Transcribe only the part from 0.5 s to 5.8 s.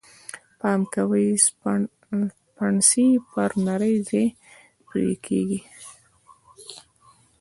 پام کوئ! سپڼسی پر نري ځای پرې کېږي.